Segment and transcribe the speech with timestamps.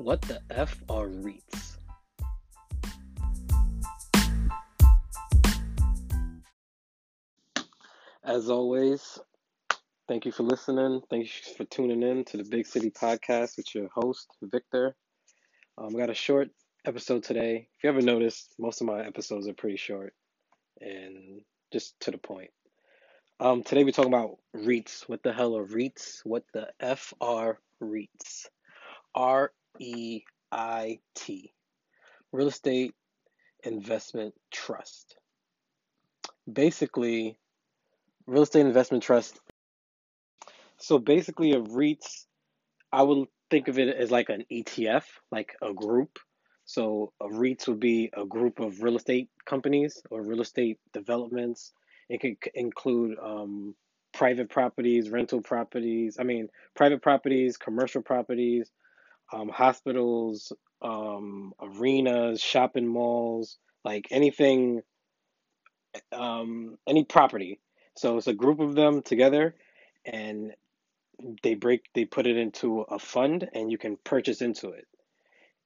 [0.00, 1.76] What the F are REITs?
[8.24, 9.18] As always,
[10.08, 11.02] thank you for listening.
[11.10, 14.96] Thank you for tuning in to the Big City Podcast with your host, Victor.
[15.76, 16.48] Um, we got a short
[16.86, 17.68] episode today.
[17.76, 20.14] If you ever noticed, most of my episodes are pretty short
[20.80, 21.42] and
[21.74, 22.52] just to the point.
[23.38, 25.06] Um, today we're talking about REITs.
[25.10, 26.20] What the hell are REITs?
[26.24, 28.46] What the F are REITs?
[29.14, 31.52] R E I T,
[32.32, 32.94] Real Estate
[33.64, 35.16] Investment Trust.
[36.50, 37.38] Basically,
[38.30, 39.40] real estate investment trust.
[40.78, 42.26] So basically, a REITs,
[42.92, 46.18] I would think of it as like an ETF, like a group.
[46.64, 51.72] So a REITs would be a group of real estate companies or real estate developments.
[52.08, 53.74] It could include um,
[54.14, 56.16] private properties, rental properties.
[56.18, 58.70] I mean, private properties, commercial properties,
[59.32, 64.82] um, hospitals, um, arenas, shopping malls, like anything,
[66.12, 67.60] um, any property.
[67.96, 69.54] So it's a group of them together,
[70.04, 70.52] and
[71.42, 74.86] they break, they put it into a fund, and you can purchase into it.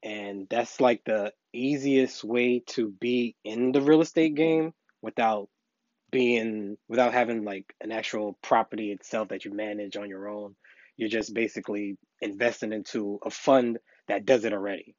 [0.02, 5.48] And that's like the easiest way to be in the real estate game without
[6.10, 10.54] being without having like an actual property itself that you manage on your own
[10.96, 13.78] you're just basically investing into a fund
[14.08, 14.94] that does it already.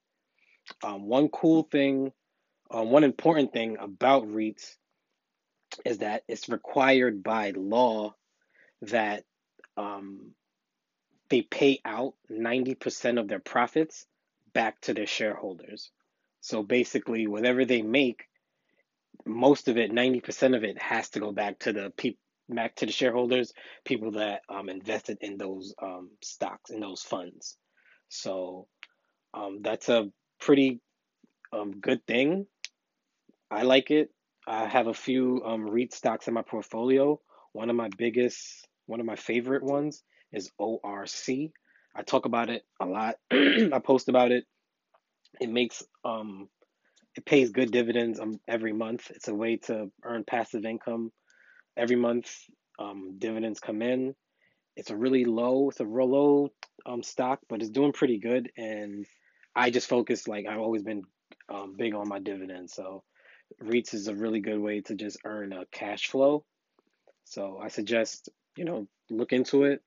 [0.83, 2.11] Um, one cool thing,
[2.71, 4.75] um, one important thing about REITs
[5.85, 8.13] is that it's required by law
[8.81, 9.23] that
[9.77, 10.31] um,
[11.29, 14.05] they pay out 90% of their profits
[14.53, 15.91] back to their shareholders.
[16.41, 18.25] So basically, whatever they make,
[19.25, 22.85] most of it, 90% of it, has to go back to the people back to
[22.85, 23.53] the shareholders,
[23.85, 27.57] people that um, invested in those um, stocks, in those funds.
[28.09, 28.67] So
[29.33, 30.81] um, that's a pretty
[31.53, 32.45] um, good thing.
[33.49, 34.09] I like it.
[34.47, 37.19] I have a few um, REIT stocks in my portfolio.
[37.53, 41.29] One of my biggest, one of my favorite ones is ORC.
[41.95, 43.15] I talk about it a lot.
[43.31, 44.45] I post about it.
[45.39, 46.49] It makes um,
[47.15, 49.09] it pays good dividends um, every month.
[49.11, 51.11] It's a way to earn passive income
[51.77, 52.31] every month
[52.79, 54.15] um, dividends come in.
[54.75, 56.49] It's a really low, it's a real low
[56.85, 58.51] um, stock, but it's doing pretty good.
[58.57, 59.05] And
[59.55, 61.03] I just focus like I've always been
[61.49, 62.73] um, big on my dividends.
[62.73, 63.03] So
[63.63, 66.43] REITs is a really good way to just earn a cash flow.
[67.23, 69.81] So I suggest you know look into it.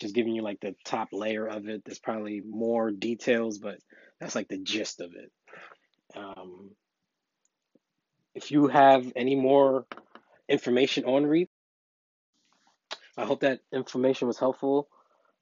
[0.00, 1.82] Just giving you like the top layer of it.
[1.84, 3.78] There's probably more details, but
[4.20, 5.30] that's like the gist of it.
[6.16, 6.70] Um,
[8.34, 9.86] if you have any more
[10.48, 11.50] information on REIT.
[13.16, 14.88] I hope that information was helpful.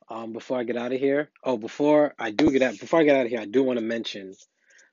[0.09, 3.05] Um, before I get out of here, oh, before I do get out, before I
[3.05, 4.35] get out of here, I do want to mention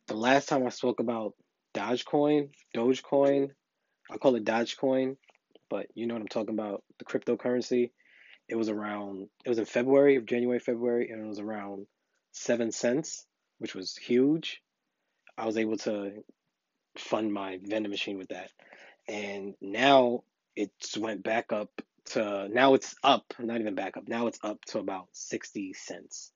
[0.07, 1.33] the last time I spoke about
[1.73, 3.49] Dogecoin, Dogecoin,
[4.09, 5.17] I call it Dogecoin,
[5.69, 7.91] but you know what I'm talking about, the cryptocurrency.
[8.47, 11.85] It was around, it was in February, of January, February, and it was around
[12.31, 13.25] seven cents,
[13.57, 14.61] which was huge.
[15.37, 16.23] I was able to
[16.97, 18.51] fund my vending machine with that
[19.09, 20.23] and now
[20.55, 24.63] it's went back up to now it's up not even back up now it's up
[24.65, 26.31] to about 60 cents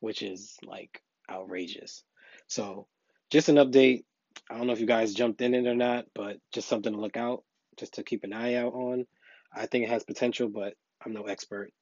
[0.00, 1.00] which is like
[1.30, 2.02] outrageous.
[2.46, 2.86] So
[3.30, 4.04] just an update.
[4.50, 7.00] I don't know if you guys jumped in it or not but just something to
[7.00, 7.44] look out
[7.78, 9.06] just to keep an eye out on.
[9.54, 11.72] I think it has potential but i'm no expert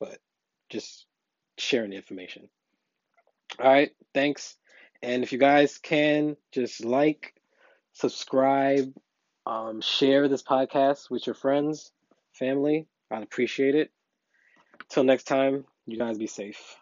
[0.00, 0.18] but
[0.70, 1.06] just
[1.58, 2.48] sharing the information.
[3.60, 4.56] All right thanks.
[5.02, 7.34] And if you guys can just like
[7.92, 8.92] subscribe
[9.46, 11.92] um, share this podcast with your friends,
[12.32, 12.86] family.
[13.10, 13.90] I'd appreciate it.
[14.88, 16.76] Till next time, you guys be safe.